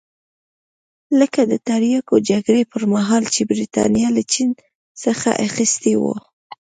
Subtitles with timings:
[1.19, 4.49] لکه د تریاکو جګړې پرمهال چې برېټانیا له چین
[5.03, 6.13] څخه اخیستي وو.